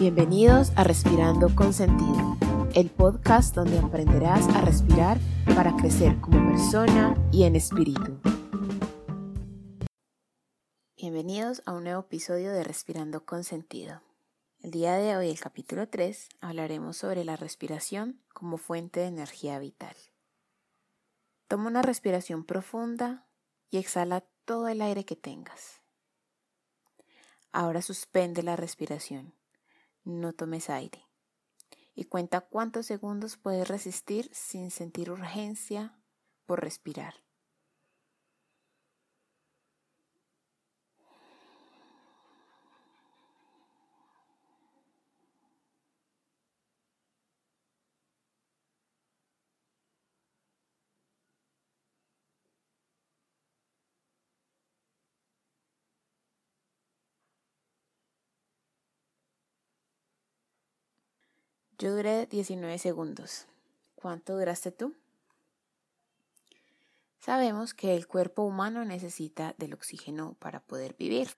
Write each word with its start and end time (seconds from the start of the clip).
Bienvenidos 0.00 0.70
a 0.76 0.84
Respirando 0.84 1.56
con 1.56 1.72
Sentido, 1.72 2.36
el 2.72 2.88
podcast 2.88 3.52
donde 3.52 3.80
aprenderás 3.80 4.46
a 4.50 4.60
respirar 4.60 5.18
para 5.56 5.74
crecer 5.74 6.20
como 6.20 6.52
persona 6.52 7.16
y 7.32 7.42
en 7.42 7.56
espíritu. 7.56 8.20
Bienvenidos 10.96 11.62
a 11.66 11.72
un 11.72 11.82
nuevo 11.82 12.02
episodio 12.02 12.52
de 12.52 12.62
Respirando 12.62 13.26
con 13.26 13.42
Sentido. 13.42 14.00
El 14.60 14.70
día 14.70 14.94
de 14.94 15.16
hoy, 15.16 15.30
el 15.30 15.40
capítulo 15.40 15.88
3, 15.88 16.28
hablaremos 16.40 16.96
sobre 16.96 17.24
la 17.24 17.34
respiración 17.34 18.22
como 18.32 18.56
fuente 18.56 19.00
de 19.00 19.06
energía 19.06 19.58
vital. 19.58 19.96
Toma 21.48 21.66
una 21.66 21.82
respiración 21.82 22.44
profunda 22.44 23.26
y 23.68 23.78
exhala 23.78 24.20
todo 24.44 24.68
el 24.68 24.80
aire 24.80 25.04
que 25.04 25.16
tengas. 25.16 25.80
Ahora 27.50 27.82
suspende 27.82 28.44
la 28.44 28.54
respiración 28.54 29.34
no 30.08 30.32
tomes 30.32 30.70
aire. 30.70 31.06
Y 31.94 32.04
cuenta 32.04 32.40
cuántos 32.40 32.86
segundos 32.86 33.36
puedes 33.36 33.68
resistir 33.68 34.30
sin 34.32 34.70
sentir 34.70 35.10
urgencia 35.10 35.98
por 36.46 36.62
respirar. 36.62 37.27
Yo 61.78 61.94
duré 61.94 62.26
19 62.26 62.76
segundos. 62.78 63.46
¿Cuánto 63.94 64.36
duraste 64.36 64.72
tú? 64.72 64.96
Sabemos 67.20 67.72
que 67.72 67.94
el 67.94 68.08
cuerpo 68.08 68.42
humano 68.42 68.84
necesita 68.84 69.54
del 69.58 69.74
oxígeno 69.74 70.34
para 70.40 70.58
poder 70.58 70.96
vivir. 70.98 71.36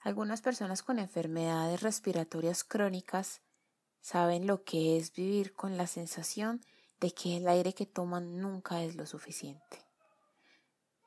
Algunas 0.00 0.42
personas 0.42 0.82
con 0.82 0.98
enfermedades 0.98 1.80
respiratorias 1.80 2.62
crónicas 2.62 3.40
saben 4.02 4.46
lo 4.46 4.64
que 4.64 4.98
es 4.98 5.14
vivir 5.14 5.54
con 5.54 5.78
la 5.78 5.86
sensación 5.86 6.60
de 7.00 7.12
que 7.12 7.38
el 7.38 7.48
aire 7.48 7.72
que 7.72 7.86
toman 7.86 8.42
nunca 8.42 8.82
es 8.82 8.96
lo 8.96 9.06
suficiente. 9.06 9.82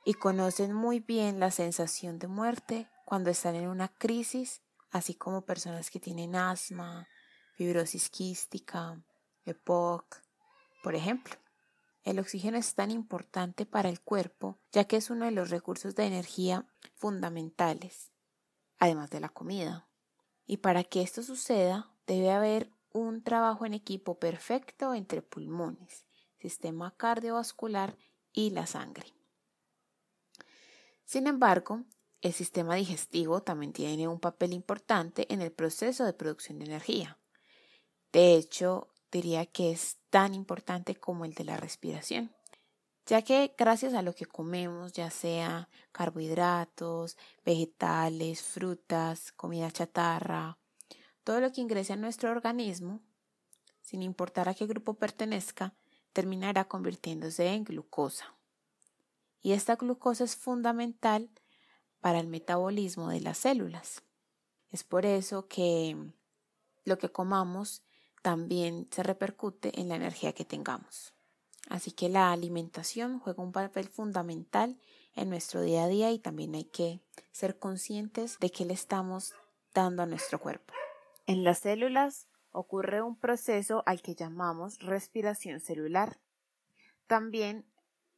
Y 0.04 0.16
conocen 0.16 0.74
muy 0.74 1.00
bien 1.00 1.40
la 1.40 1.52
sensación 1.52 2.18
de 2.18 2.28
muerte 2.28 2.90
cuando 3.06 3.30
están 3.30 3.54
en 3.54 3.68
una 3.68 3.90
crisis, 3.90 4.62
así 4.90 5.14
como 5.14 5.46
personas 5.46 5.92
que 5.92 6.00
tienen 6.00 6.36
asma, 6.36 7.08
fibrosis 7.54 8.10
quística, 8.10 9.02
EPOC, 9.46 10.22
por 10.84 10.96
ejemplo. 10.96 11.36
El 12.04 12.20
oxígeno 12.20 12.58
es 12.58 12.74
tan 12.74 12.90
importante 12.90 13.66
para 13.66 13.90
el 13.90 14.02
cuerpo 14.02 14.60
ya 14.72 14.86
que 14.86 14.98
es 14.98 15.10
uno 15.10 15.26
de 15.26 15.32
los 15.32 15.50
recursos 15.50 15.96
de 15.96 16.06
energía 16.06 16.66
fundamentales, 16.96 18.12
además 18.80 19.10
de 19.12 19.20
la 19.20 19.30
comida. 19.30 19.88
Y 20.46 20.58
para 20.58 20.84
que 20.84 21.02
esto 21.02 21.22
suceda 21.22 21.92
debe 22.08 22.32
haber 22.32 22.72
un 22.92 23.24
trabajo 23.24 23.66
en 23.66 23.74
equipo 23.74 24.20
perfecto 24.20 24.94
entre 24.94 25.22
pulmones, 25.22 26.06
sistema 26.40 26.96
cardiovascular 26.98 27.96
y 28.34 28.50
la 28.50 28.66
sangre. 28.66 29.06
Sin 31.06 31.28
embargo, 31.28 31.84
el 32.22 32.34
sistema 32.34 32.76
digestivo 32.76 33.42
también 33.42 33.74
tiene 33.74 34.08
un 34.08 34.20
papel 34.20 34.54
importante 34.54 35.32
en 35.34 35.42
el 35.42 35.52
proceso 35.52 36.06
de 36.06 36.14
producción 36.14 36.60
de 36.60 36.66
energía. 36.66 37.18
De 38.12 38.36
hecho, 38.36 38.90
diría 39.12 39.46
que 39.46 39.72
es 39.72 39.98
tan 40.10 40.34
importante 40.34 40.96
como 40.96 41.26
el 41.26 41.34
de 41.34 41.46
la 41.46 41.58
respiración, 41.58 42.32
ya 43.06 43.22
que 43.22 43.54
gracias 43.58 43.94
a 43.94 44.02
lo 44.02 44.14
que 44.14 44.26
comemos, 44.26 44.94
ya 44.94 45.10
sea 45.10 45.70
carbohidratos, 45.92 47.18
vegetales, 47.46 48.42
frutas, 48.42 49.32
comida 49.32 49.72
chatarra, 49.72 50.58
todo 51.24 51.40
lo 51.40 51.52
que 51.52 51.62
ingrese 51.62 51.94
a 51.94 51.98
nuestro 51.98 52.32
organismo, 52.32 53.00
sin 53.82 54.02
importar 54.04 54.50
a 54.50 54.54
qué 54.54 54.66
grupo 54.66 54.94
pertenezca, 54.94 55.74
terminará 56.14 56.66
convirtiéndose 56.66 57.48
en 57.48 57.64
glucosa. 57.64 58.36
Y 59.42 59.54
esta 59.54 59.76
glucosa 59.76 60.24
es 60.24 60.36
fundamental 60.36 61.30
para 62.00 62.20
el 62.20 62.28
metabolismo 62.28 63.10
de 63.10 63.22
las 63.22 63.38
células. 63.40 64.04
Es 64.70 64.84
por 64.84 65.06
eso 65.06 65.48
que 65.48 65.98
lo 66.84 66.98
que 66.98 67.10
comamos 67.10 67.84
también 68.22 68.88
se 68.92 69.04
repercute 69.04 69.80
en 69.80 69.90
la 69.90 69.96
energía 69.96 70.34
que 70.34 70.46
tengamos. 70.46 71.14
Así 71.70 71.92
que 71.92 72.10
la 72.10 72.32
alimentación 72.32 73.20
juega 73.20 73.44
un 73.44 73.52
papel 73.52 73.88
fundamental 73.88 74.80
en 75.16 75.30
nuestro 75.30 75.62
día 75.62 75.86
a 75.86 75.88
día 75.88 76.12
y 76.12 76.20
también 76.20 76.56
hay 76.56 76.66
que 76.66 77.02
ser 77.32 77.60
conscientes 77.60 78.40
de 78.40 78.50
qué 78.50 78.66
le 78.66 78.74
estamos 78.74 79.34
dando 79.74 80.04
a 80.04 80.06
nuestro 80.06 80.40
cuerpo. 80.40 80.74
En 81.28 81.44
las 81.44 81.60
células 81.60 82.28
ocurre 82.52 83.02
un 83.02 83.16
proceso 83.16 83.84
al 83.86 84.02
que 84.02 84.16
llamamos 84.16 84.80
respiración 84.80 85.60
celular. 85.60 86.20
También 87.08 87.66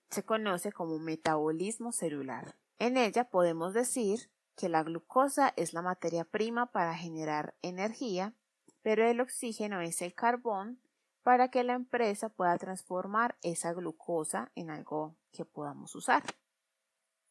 se 0.09 0.23
conoce 0.23 0.71
como 0.71 0.99
metabolismo 0.99 1.91
celular. 1.91 2.55
En 2.79 2.97
ella 2.97 3.29
podemos 3.29 3.73
decir 3.73 4.29
que 4.55 4.69
la 4.69 4.83
glucosa 4.83 5.53
es 5.55 5.73
la 5.73 5.81
materia 5.81 6.23
prima 6.23 6.71
para 6.71 6.95
generar 6.95 7.55
energía 7.61 8.33
pero 8.83 9.07
el 9.07 9.21
oxígeno 9.21 9.81
es 9.81 10.01
el 10.01 10.13
carbón 10.13 10.79
para 11.23 11.49
que 11.49 11.63
la 11.63 11.73
empresa 11.73 12.29
pueda 12.29 12.57
transformar 12.57 13.37
esa 13.41 13.73
glucosa 13.73 14.51
en 14.55 14.69
algo 14.69 15.15
que 15.31 15.45
podamos 15.45 15.95
usar. 15.95 16.21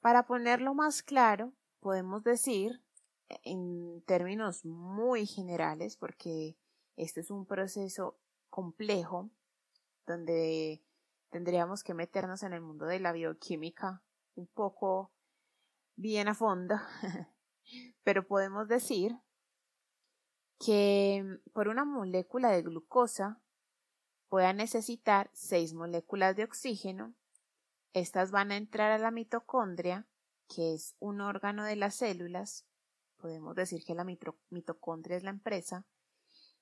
Para 0.00 0.26
ponerlo 0.26 0.74
más 0.74 1.02
claro, 1.02 1.52
podemos 1.78 2.24
decir 2.24 2.82
en 3.44 4.02
términos 4.06 4.64
muy 4.64 5.26
generales, 5.26 5.96
porque 5.96 6.56
este 6.96 7.20
es 7.20 7.30
un 7.30 7.46
proceso 7.46 8.18
complejo 8.50 9.30
donde 10.06 10.82
tendríamos 11.30 11.84
que 11.84 11.94
meternos 11.94 12.42
en 12.42 12.54
el 12.54 12.60
mundo 12.62 12.86
de 12.86 13.00
la 13.00 13.12
bioquímica 13.12 14.02
un 14.34 14.46
poco 14.46 15.12
bien 15.96 16.28
a 16.28 16.34
fondo, 16.34 16.76
pero 18.02 18.26
podemos 18.26 18.68
decir 18.68 19.18
que 20.64 21.40
por 21.52 21.66
una 21.66 21.84
molécula 21.84 22.50
de 22.50 22.62
glucosa 22.62 23.40
pueda 24.28 24.52
necesitar 24.52 25.28
seis 25.32 25.74
moléculas 25.74 26.36
de 26.36 26.44
oxígeno. 26.44 27.14
Estas 27.92 28.30
van 28.30 28.52
a 28.52 28.56
entrar 28.56 28.92
a 28.92 28.98
la 28.98 29.10
mitocondria, 29.10 30.06
que 30.48 30.74
es 30.74 30.94
un 31.00 31.20
órgano 31.20 31.64
de 31.64 31.74
las 31.76 31.96
células. 31.96 32.64
Podemos 33.16 33.56
decir 33.56 33.84
que 33.84 33.96
la 33.96 34.06
mitocondria 34.50 35.16
es 35.16 35.24
la 35.24 35.30
empresa. 35.30 35.84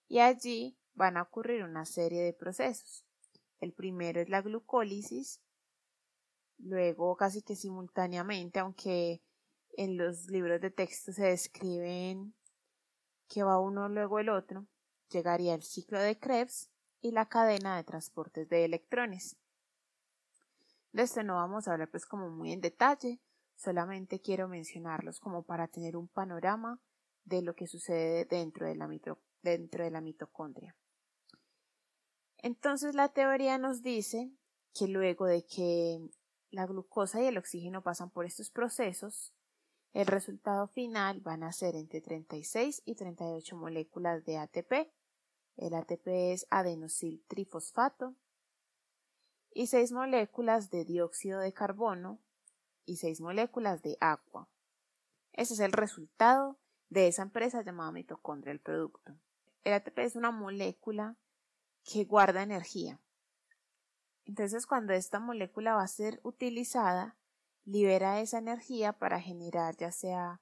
Y 0.08 0.20
allí 0.20 0.78
van 0.94 1.18
a 1.18 1.22
ocurrir 1.22 1.62
una 1.62 1.84
serie 1.84 2.22
de 2.22 2.32
procesos. 2.32 3.04
El 3.60 3.74
primero 3.74 4.20
es 4.20 4.30
la 4.30 4.40
glucólisis, 4.40 5.42
luego 6.56 7.16
casi 7.16 7.42
que 7.42 7.54
simultáneamente, 7.54 8.60
aunque 8.60 9.22
en 9.76 9.98
los 9.98 10.26
libros 10.30 10.60
de 10.60 10.70
texto 10.70 11.12
se 11.12 11.24
describen 11.24 12.34
que 13.30 13.44
va 13.44 13.60
uno 13.60 13.88
luego 13.88 14.18
el 14.18 14.28
otro, 14.28 14.66
llegaría 15.08 15.54
el 15.54 15.62
ciclo 15.62 16.00
de 16.00 16.18
Krebs 16.18 16.68
y 17.00 17.12
la 17.12 17.28
cadena 17.28 17.76
de 17.76 17.84
transportes 17.84 18.48
de 18.48 18.64
electrones. 18.64 19.36
De 20.92 21.02
esto 21.02 21.22
no 21.22 21.36
vamos 21.36 21.68
a 21.68 21.72
hablar 21.72 21.88
pues 21.88 22.04
como 22.04 22.28
muy 22.28 22.52
en 22.52 22.60
detalle, 22.60 23.20
solamente 23.54 24.20
quiero 24.20 24.48
mencionarlos 24.48 25.20
como 25.20 25.44
para 25.44 25.68
tener 25.68 25.96
un 25.96 26.08
panorama 26.08 26.80
de 27.24 27.42
lo 27.42 27.54
que 27.54 27.68
sucede 27.68 28.24
dentro 28.24 28.66
de 28.66 28.74
la, 28.74 28.88
dentro 29.42 29.84
de 29.84 29.90
la 29.90 30.00
mitocondria. 30.00 30.74
Entonces 32.38 32.96
la 32.96 33.10
teoría 33.10 33.58
nos 33.58 33.82
dice 33.82 34.32
que 34.74 34.88
luego 34.88 35.26
de 35.26 35.46
que 35.46 36.00
la 36.50 36.66
glucosa 36.66 37.22
y 37.22 37.26
el 37.26 37.38
oxígeno 37.38 37.82
pasan 37.82 38.10
por 38.10 38.24
estos 38.24 38.50
procesos, 38.50 39.32
el 39.92 40.06
resultado 40.06 40.68
final 40.68 41.20
van 41.20 41.42
a 41.42 41.52
ser 41.52 41.74
entre 41.74 42.00
36 42.00 42.82
y 42.84 42.94
38 42.94 43.56
moléculas 43.56 44.24
de 44.24 44.38
ATP. 44.38 44.92
El 45.56 45.74
ATP 45.74 46.06
es 46.06 46.46
adenosil 46.50 47.24
trifosfato 47.26 48.14
y 49.52 49.66
6 49.66 49.92
moléculas 49.92 50.70
de 50.70 50.84
dióxido 50.84 51.40
de 51.40 51.52
carbono 51.52 52.20
y 52.86 52.96
6 52.96 53.20
moléculas 53.20 53.82
de 53.82 53.96
agua. 54.00 54.48
Ese 55.32 55.54
es 55.54 55.60
el 55.60 55.72
resultado 55.72 56.58
de 56.88 57.08
esa 57.08 57.22
empresa 57.22 57.62
llamada 57.62 57.92
mitocondria, 57.92 58.52
el 58.52 58.60
producto. 58.60 59.16
El 59.64 59.72
ATP 59.72 59.98
es 59.98 60.16
una 60.16 60.30
molécula 60.30 61.16
que 61.84 62.04
guarda 62.04 62.42
energía. 62.42 63.00
Entonces, 64.24 64.66
cuando 64.66 64.92
esta 64.92 65.18
molécula 65.18 65.74
va 65.74 65.82
a 65.82 65.88
ser 65.88 66.20
utilizada, 66.22 67.16
libera 67.70 68.20
esa 68.20 68.38
energía 68.38 68.92
para 68.92 69.20
generar 69.20 69.76
ya 69.76 69.92
sea 69.92 70.40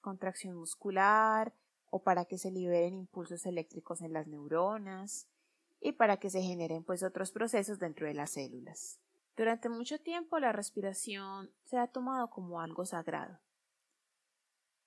contracción 0.00 0.56
muscular 0.56 1.54
o 1.90 2.02
para 2.02 2.26
que 2.26 2.36
se 2.36 2.50
liberen 2.50 2.94
impulsos 2.94 3.46
eléctricos 3.46 4.02
en 4.02 4.12
las 4.12 4.26
neuronas 4.26 5.28
y 5.80 5.92
para 5.92 6.18
que 6.18 6.28
se 6.28 6.42
generen 6.42 6.84
pues 6.84 7.02
otros 7.02 7.32
procesos 7.32 7.78
dentro 7.78 8.06
de 8.06 8.14
las 8.14 8.32
células. 8.32 8.98
Durante 9.36 9.68
mucho 9.68 9.98
tiempo 9.98 10.38
la 10.38 10.52
respiración 10.52 11.50
se 11.64 11.78
ha 11.78 11.86
tomado 11.86 12.28
como 12.28 12.60
algo 12.60 12.84
sagrado. 12.84 13.40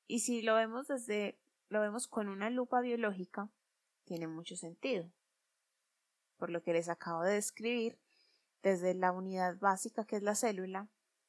Y 0.05 0.19
si 0.19 0.41
lo 0.41 0.55
vemos 0.55 0.87
desde 0.87 1.39
lo 1.69 1.81
vemos 1.81 2.07
con 2.07 2.29
una 2.29 2.49
lupa 2.49 2.79
biológica, 2.79 3.49
tiene 4.05 4.27
mucho 4.27 4.55
sentido. 4.55 5.09
Por 6.37 6.49
lo 6.49 6.63
que 6.63 6.71
les 6.71 6.87
acabo 6.87 7.23
de 7.23 7.33
describir, 7.33 7.97
desde 8.63 8.93
la 8.93 9.11
unidad 9.11 9.57
básica 9.59 10.05
que 10.05 10.15
es 10.15 10.23
la 10.23 10.35
célula, 10.35 10.87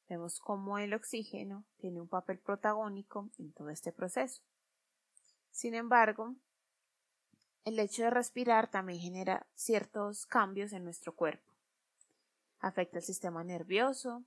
vemos 0.09 0.39
cómo 0.39 0.79
el 0.79 0.93
oxígeno 0.93 1.63
tiene 1.77 2.01
un 2.01 2.07
papel 2.07 2.39
protagónico 2.39 3.29
en 3.37 3.53
todo 3.53 3.69
este 3.69 3.91
proceso. 3.91 4.41
Sin 5.51 5.75
embargo, 5.75 6.35
el 7.65 7.77
hecho 7.79 8.03
de 8.03 8.09
respirar 8.09 8.71
también 8.71 8.99
genera 8.99 9.45
ciertos 9.53 10.25
cambios 10.25 10.73
en 10.73 10.83
nuestro 10.83 11.15
cuerpo. 11.15 11.53
Afecta 12.59 12.97
el 12.97 13.03
sistema 13.03 13.43
nervioso, 13.43 14.23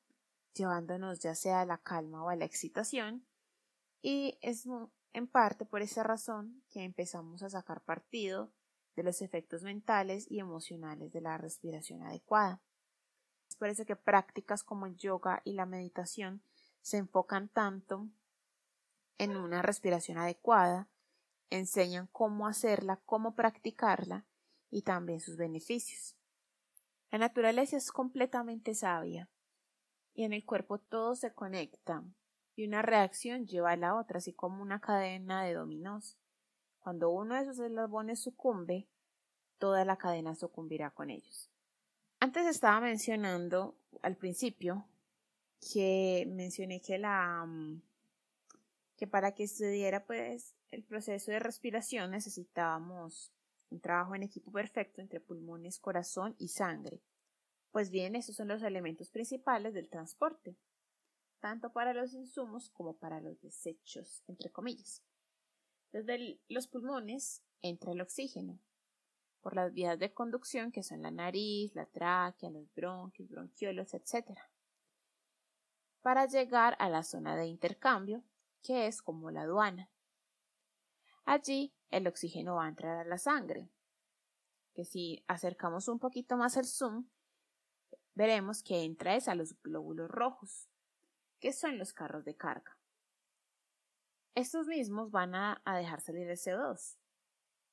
llevándonos 0.54 1.20
ya 1.20 1.34
sea 1.34 1.60
a 1.60 1.66
la 1.66 1.78
calma 1.78 2.24
o 2.24 2.28
a 2.28 2.36
la 2.36 2.44
excitación, 2.44 3.26
y 4.00 4.38
es 4.40 4.66
en 5.12 5.26
parte 5.26 5.64
por 5.64 5.82
esa 5.82 6.02
razón 6.02 6.62
que 6.70 6.84
empezamos 6.84 7.42
a 7.42 7.50
sacar 7.50 7.82
partido 7.82 8.52
de 8.96 9.02
los 9.02 9.22
efectos 9.22 9.62
mentales 9.62 10.30
y 10.30 10.38
emocionales 10.38 11.12
de 11.12 11.20
la 11.20 11.38
respiración 11.38 12.02
adecuada. 12.02 12.60
Eso 13.70 13.84
que 13.84 13.96
prácticas 13.96 14.64
como 14.64 14.86
el 14.86 14.96
yoga 14.96 15.40
y 15.44 15.52
la 15.52 15.66
meditación 15.66 16.42
se 16.80 16.96
enfocan 16.96 17.48
tanto 17.48 18.08
en 19.18 19.36
una 19.36 19.62
respiración 19.62 20.18
adecuada, 20.18 20.88
enseñan 21.50 22.08
cómo 22.08 22.46
hacerla, 22.46 23.00
cómo 23.04 23.34
practicarla 23.34 24.26
y 24.70 24.82
también 24.82 25.20
sus 25.20 25.36
beneficios. 25.36 26.16
La 27.10 27.18
naturaleza 27.18 27.76
es 27.76 27.92
completamente 27.92 28.74
sabia 28.74 29.28
y 30.14 30.24
en 30.24 30.32
el 30.32 30.44
cuerpo 30.44 30.78
todo 30.78 31.14
se 31.14 31.32
conecta 31.34 32.02
y 32.56 32.66
una 32.66 32.82
reacción 32.82 33.46
lleva 33.46 33.72
a 33.72 33.76
la 33.76 33.94
otra, 33.96 34.18
así 34.18 34.32
como 34.32 34.62
una 34.62 34.80
cadena 34.80 35.44
de 35.44 35.54
dominós. 35.54 36.18
Cuando 36.80 37.10
uno 37.10 37.34
de 37.34 37.42
esos 37.42 37.58
eslabones 37.58 38.20
sucumbe, 38.20 38.88
toda 39.58 39.84
la 39.84 39.96
cadena 39.96 40.34
sucumbirá 40.34 40.90
con 40.90 41.10
ellos. 41.10 41.51
Antes 42.22 42.46
estaba 42.46 42.80
mencionando 42.80 43.76
al 44.00 44.16
principio 44.16 44.86
que 45.72 46.24
mencioné 46.28 46.80
que 46.80 46.96
la 46.96 47.44
mm, 47.44 47.82
que 48.96 49.08
para 49.08 49.34
que 49.34 49.42
estudiara 49.42 50.06
pues 50.06 50.54
el 50.70 50.84
proceso 50.84 51.32
de 51.32 51.40
respiración 51.40 52.12
necesitábamos 52.12 53.32
un 53.70 53.80
trabajo 53.80 54.14
en 54.14 54.22
equipo 54.22 54.52
perfecto 54.52 55.00
entre 55.00 55.18
pulmones, 55.18 55.80
corazón 55.80 56.36
y 56.38 56.46
sangre. 56.46 57.02
Pues 57.72 57.90
bien, 57.90 58.14
esos 58.14 58.36
son 58.36 58.46
los 58.46 58.62
elementos 58.62 59.10
principales 59.10 59.74
del 59.74 59.90
transporte 59.90 60.54
tanto 61.40 61.72
para 61.72 61.92
los 61.92 62.14
insumos 62.14 62.70
como 62.70 62.98
para 62.98 63.20
los 63.20 63.40
desechos, 63.40 64.22
entre 64.28 64.52
comillas. 64.52 65.02
Desde 65.90 66.38
los 66.46 66.68
pulmones 66.68 67.42
entra 67.62 67.90
el 67.90 68.00
oxígeno, 68.00 68.60
por 69.42 69.54
las 69.54 69.72
vías 69.72 69.98
de 69.98 70.14
conducción 70.14 70.72
que 70.72 70.82
son 70.82 71.02
la 71.02 71.10
nariz, 71.10 71.74
la 71.74 71.86
tráquea, 71.86 72.50
los 72.50 72.72
bronquios, 72.74 73.28
bronquiolos, 73.28 73.92
etc. 73.92 74.38
Para 76.00 76.26
llegar 76.26 76.76
a 76.78 76.88
la 76.88 77.02
zona 77.02 77.36
de 77.36 77.46
intercambio, 77.46 78.22
que 78.62 78.86
es 78.86 79.02
como 79.02 79.30
la 79.30 79.42
aduana. 79.42 79.90
Allí 81.24 81.74
el 81.90 82.06
oxígeno 82.06 82.56
va 82.56 82.66
a 82.66 82.68
entrar 82.68 82.98
a 82.98 83.04
la 83.04 83.18
sangre, 83.18 83.68
que 84.74 84.84
si 84.84 85.24
acercamos 85.26 85.88
un 85.88 85.98
poquito 85.98 86.36
más 86.36 86.56
el 86.56 86.64
zoom, 86.64 87.06
veremos 88.14 88.62
que 88.62 88.84
entra 88.84 89.16
es 89.16 89.28
a 89.28 89.34
los 89.34 89.60
glóbulos 89.62 90.10
rojos, 90.10 90.68
que 91.40 91.52
son 91.52 91.78
los 91.78 91.92
carros 91.92 92.24
de 92.24 92.36
carga. 92.36 92.78
Estos 94.34 94.66
mismos 94.66 95.10
van 95.10 95.34
a, 95.34 95.62
dejar 95.76 96.00
salir 96.00 96.28
el 96.28 96.38
CO2, 96.38 96.96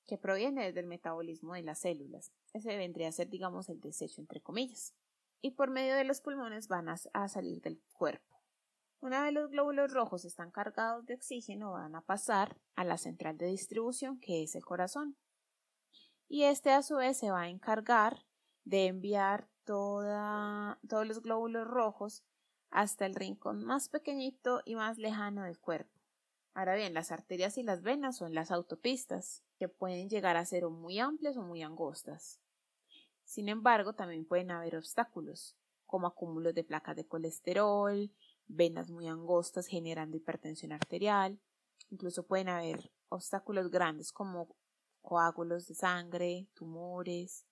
que 0.09 0.17
proviene 0.17 0.73
del 0.73 0.87
metabolismo 0.87 1.53
de 1.53 1.61
las 1.61 1.77
células. 1.77 2.31
Ese 2.51 2.75
vendría 2.75 3.09
a 3.09 3.11
ser, 3.11 3.29
digamos, 3.29 3.69
el 3.69 3.79
desecho 3.79 4.21
entre 4.21 4.41
comillas. 4.41 4.95
Y 5.39 5.51
por 5.51 5.69
medio 5.69 5.93
de 5.93 6.03
los 6.03 6.19
pulmones 6.19 6.67
van 6.67 6.89
a, 6.89 7.27
salir 7.27 7.61
del 7.61 7.79
cuerpo. 7.93 8.41
Una 9.01 9.21
vez 9.21 9.33
los 9.33 9.51
glóbulos 9.51 9.93
rojos 9.93 10.25
están 10.25 10.49
cargados 10.49 11.05
de 11.05 11.13
oxígeno, 11.13 11.73
van 11.73 11.95
a 11.95 12.01
pasar 12.01 12.57
a 12.75 12.83
la 12.83 12.97
central 12.97 13.37
de 13.37 13.45
distribución, 13.45 14.19
que 14.19 14.41
es 14.41 14.55
el 14.55 14.65
corazón. 14.65 15.15
Y 16.27 16.45
este 16.45 16.71
a 16.71 16.81
su 16.81 16.95
vez 16.95 17.15
se 17.15 17.29
va 17.29 17.41
a 17.41 17.49
encargar 17.49 18.25
de 18.63 18.87
enviar 18.87 19.47
toda, 19.63 20.79
todos 20.89 21.05
los 21.05 21.21
glóbulos 21.21 21.67
rojos 21.67 22.23
hasta 22.71 23.05
el 23.05 23.13
rincón 23.13 23.63
más 23.63 23.89
pequeñito 23.89 24.63
y 24.65 24.73
más 24.73 24.97
lejano 24.97 25.43
del 25.43 25.59
cuerpo. 25.59 26.01
Ahora 26.55 26.73
bien, 26.73 26.95
las 26.95 27.11
arterias 27.11 27.59
y 27.59 27.63
las 27.63 27.83
venas 27.83 28.17
son 28.17 28.33
las 28.33 28.49
autopistas, 28.49 29.43
que 29.59 29.67
pueden 29.67 30.09
llegar 30.09 30.37
a 30.37 30.45
ser 30.45 30.65
muy 30.69 30.99
amplias 30.99 31.35
o 31.37 31.41
muy 31.41 31.61
angostas. 31.61 32.39
Sin 33.25 33.49
embargo, 33.49 33.93
también 33.93 34.25
pueden 34.25 34.49
haber 34.49 34.77
obstáculos, 34.77 35.57
como 35.85 36.07
acúmulos 36.07 36.55
de 36.55 36.63
placas 36.63 36.95
de 36.95 37.05
colesterol, 37.05 38.09
venas 38.47 38.89
muy 38.89 39.07
angostas 39.07 39.67
generando 39.67 40.17
hipertensión 40.17 40.71
arterial, 40.71 41.39
incluso 41.89 42.25
pueden 42.25 42.49
haber 42.49 42.89
obstáculos 43.09 43.69
grandes 43.69 44.11
como 44.11 44.55
coágulos 45.01 45.67
de 45.67 45.75
sangre, 45.75 46.47
tumores. 46.53 47.45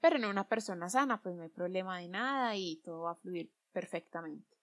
Pero 0.00 0.16
en 0.16 0.24
una 0.24 0.48
persona 0.48 0.88
sana, 0.88 1.22
pues 1.22 1.36
no 1.36 1.42
hay 1.42 1.50
problema 1.50 1.98
de 1.98 2.08
nada 2.08 2.56
y 2.56 2.76
todo 2.76 3.02
va 3.02 3.12
a 3.12 3.16
fluir 3.16 3.52
perfectamente. 3.72 4.56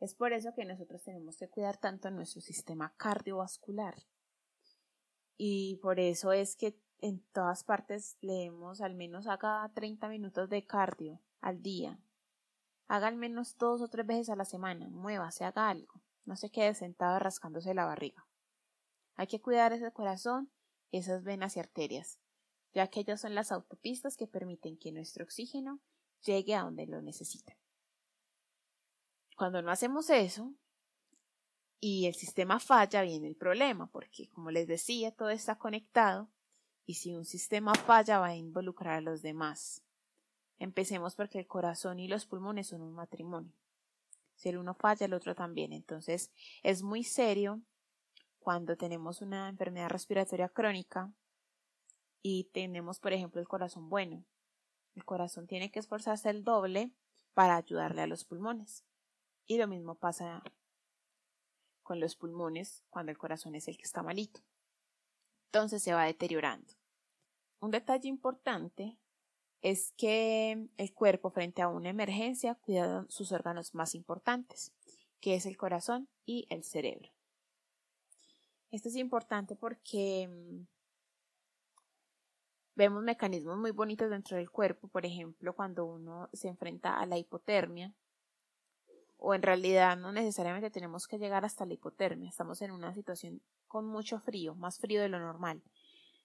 Es 0.00 0.14
por 0.14 0.32
eso 0.32 0.54
que 0.54 0.64
nosotros 0.64 1.02
tenemos 1.02 1.36
que 1.36 1.48
cuidar 1.48 1.78
tanto 1.78 2.10
nuestro 2.10 2.40
sistema 2.40 2.94
cardiovascular. 2.96 3.94
Y 5.44 5.74
por 5.82 5.98
eso 5.98 6.30
es 6.30 6.54
que 6.54 6.78
en 7.00 7.18
todas 7.32 7.64
partes 7.64 8.16
leemos 8.20 8.80
al 8.80 8.94
menos 8.94 9.26
haga 9.26 9.68
30 9.74 10.06
minutos 10.08 10.48
de 10.48 10.64
cardio 10.64 11.20
al 11.40 11.62
día. 11.62 11.98
Haga 12.86 13.08
al 13.08 13.16
menos 13.16 13.58
dos 13.58 13.82
o 13.82 13.88
tres 13.88 14.06
veces 14.06 14.30
a 14.30 14.36
la 14.36 14.44
semana, 14.44 14.88
muévase, 14.88 15.44
haga 15.44 15.68
algo. 15.68 16.00
No 16.26 16.36
se 16.36 16.52
quede 16.52 16.74
sentado 16.74 17.18
rascándose 17.18 17.74
la 17.74 17.86
barriga. 17.86 18.24
Hay 19.16 19.26
que 19.26 19.40
cuidar 19.40 19.72
ese 19.72 19.90
corazón, 19.90 20.48
esas 20.92 21.24
venas 21.24 21.56
y 21.56 21.58
arterias, 21.58 22.20
ya 22.72 22.86
que 22.86 23.00
ellas 23.00 23.20
son 23.20 23.34
las 23.34 23.50
autopistas 23.50 24.16
que 24.16 24.28
permiten 24.28 24.78
que 24.78 24.92
nuestro 24.92 25.24
oxígeno 25.24 25.80
llegue 26.24 26.54
a 26.54 26.62
donde 26.62 26.86
lo 26.86 27.02
necesita. 27.02 27.56
Cuando 29.36 29.60
no 29.60 29.72
hacemos 29.72 30.08
eso 30.08 30.54
y 31.84 32.06
el 32.06 32.14
sistema 32.14 32.60
falla, 32.60 33.02
viene 33.02 33.26
el 33.26 33.34
problema, 33.34 33.88
porque 33.88 34.28
como 34.28 34.52
les 34.52 34.68
decía, 34.68 35.10
todo 35.10 35.30
está 35.30 35.58
conectado 35.58 36.30
y 36.86 36.94
si 36.94 37.12
un 37.12 37.24
sistema 37.24 37.74
falla 37.74 38.20
va 38.20 38.28
a 38.28 38.36
involucrar 38.36 38.94
a 38.94 39.00
los 39.00 39.20
demás. 39.20 39.82
Empecemos 40.60 41.16
porque 41.16 41.40
el 41.40 41.48
corazón 41.48 41.98
y 41.98 42.06
los 42.06 42.24
pulmones 42.24 42.68
son 42.68 42.82
un 42.82 42.94
matrimonio. 42.94 43.52
Si 44.36 44.48
el 44.48 44.58
uno 44.58 44.74
falla, 44.74 45.06
el 45.06 45.12
otro 45.12 45.34
también. 45.34 45.72
Entonces 45.72 46.30
es 46.62 46.84
muy 46.84 47.02
serio 47.02 47.60
cuando 48.38 48.76
tenemos 48.76 49.20
una 49.20 49.48
enfermedad 49.48 49.88
respiratoria 49.88 50.48
crónica 50.48 51.12
y 52.22 52.44
tenemos, 52.52 53.00
por 53.00 53.12
ejemplo, 53.12 53.40
el 53.40 53.48
corazón 53.48 53.88
bueno. 53.88 54.24
El 54.94 55.04
corazón 55.04 55.48
tiene 55.48 55.72
que 55.72 55.80
esforzarse 55.80 56.30
el 56.30 56.44
doble 56.44 56.92
para 57.34 57.56
ayudarle 57.56 58.02
a 58.02 58.06
los 58.06 58.24
pulmones. 58.24 58.84
Y 59.46 59.58
lo 59.58 59.66
mismo 59.66 59.96
pasa 59.96 60.44
con 61.82 62.00
los 62.00 62.16
pulmones 62.16 62.84
cuando 62.90 63.10
el 63.10 63.18
corazón 63.18 63.54
es 63.54 63.68
el 63.68 63.76
que 63.76 63.84
está 63.84 64.02
malito. 64.02 64.40
Entonces 65.46 65.82
se 65.82 65.92
va 65.92 66.04
deteriorando. 66.04 66.72
Un 67.60 67.70
detalle 67.70 68.08
importante 68.08 68.98
es 69.60 69.92
que 69.96 70.68
el 70.76 70.94
cuerpo 70.94 71.30
frente 71.30 71.62
a 71.62 71.68
una 71.68 71.90
emergencia 71.90 72.56
cuida 72.56 73.06
sus 73.08 73.32
órganos 73.32 73.74
más 73.74 73.94
importantes, 73.94 74.72
que 75.20 75.36
es 75.36 75.46
el 75.46 75.56
corazón 75.56 76.08
y 76.26 76.46
el 76.50 76.64
cerebro. 76.64 77.10
Esto 78.72 78.88
es 78.88 78.96
importante 78.96 79.54
porque 79.54 80.28
mm, 80.28 80.66
vemos 82.74 83.02
mecanismos 83.02 83.58
muy 83.58 83.70
bonitos 83.70 84.10
dentro 84.10 84.36
del 84.36 84.50
cuerpo, 84.50 84.88
por 84.88 85.06
ejemplo, 85.06 85.54
cuando 85.54 85.84
uno 85.84 86.28
se 86.32 86.48
enfrenta 86.48 86.98
a 86.98 87.06
la 87.06 87.18
hipotermia, 87.18 87.94
o 89.24 89.34
en 89.34 89.42
realidad 89.42 89.96
no 89.96 90.10
necesariamente 90.10 90.68
tenemos 90.70 91.06
que 91.06 91.16
llegar 91.16 91.44
hasta 91.44 91.64
la 91.64 91.74
hipotermia, 91.74 92.28
estamos 92.28 92.60
en 92.60 92.72
una 92.72 92.92
situación 92.92 93.40
con 93.68 93.86
mucho 93.86 94.18
frío, 94.18 94.56
más 94.56 94.80
frío 94.80 95.00
de 95.00 95.08
lo 95.08 95.20
normal. 95.20 95.62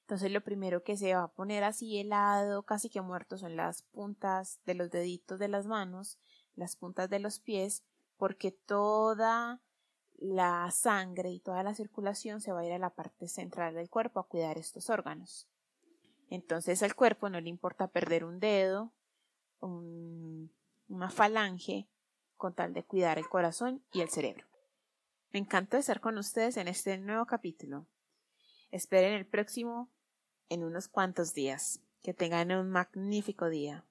Entonces 0.01 0.32
lo 0.32 0.42
primero 0.42 0.84
que 0.84 0.98
se 0.98 1.13
va 1.13 1.24
a 1.24 1.27
poner 1.27 1.63
así 1.63 2.00
helado, 2.00 2.63
casi 2.63 2.89
que 2.89 3.01
muerto, 3.01 3.38
son 3.38 3.56
las 3.56 3.84
puntas 3.84 4.60
de 4.66 4.74
los 4.74 4.89
deditos 4.89 5.38
de 5.38 5.48
las 5.48 5.68
manos, 5.68 6.18
las 6.56 6.75
puntas 6.75 7.08
de 7.08 7.20
los 7.20 7.39
pies, 7.39 7.84
porque 8.18 8.51
toda 8.51 9.62
la 10.18 10.72
sangre 10.72 11.30
y 11.30 11.39
toda 11.39 11.62
la 11.62 11.75
circulación 11.75 12.42
se 12.42 12.51
va 12.51 12.62
a 12.62 12.66
ir 12.66 12.74
a 12.74 12.80
la 12.80 12.89
parte 12.89 13.27
central 13.27 13.75
del 13.75 13.92
cuerpo 13.92 14.20
a 14.20 14.27
cuidar 14.27 14.58
estos 14.58 14.89
órganos. 14.89 15.48
Entonces 16.32 16.82
al 16.82 16.96
cuerpo 16.96 17.30
no 17.30 17.39
le 17.39 17.50
importa 17.50 17.89
perder 17.89 18.25
un 18.25 18.39
dedo, 18.39 18.92
una 19.62 21.12
falange, 21.12 21.88
con 22.38 22.53
tal 22.53 22.74
de 22.74 22.84
cuidar 22.84 23.17
el 23.17 23.27
corazón 23.27 23.84
y 23.91 24.01
el 24.01 24.10
cerebro. 24.10 24.46
Me 25.32 25.39
encantó 25.39 25.77
estar 25.77 26.00
con 26.00 26.17
ustedes 26.17 26.58
en 26.58 26.67
este 26.67 26.98
nuevo 26.98 27.25
capítulo. 27.25 27.88
Esperen 28.72 29.13
el 29.13 29.25
próximo 29.25 29.91
en 30.50 30.63
unos 30.63 30.88
cuantos 30.88 31.34
días. 31.34 31.82
Que 32.03 32.13
tengan 32.13 32.51
un 32.51 32.70
magnífico 32.70 33.50
día. 33.50 33.87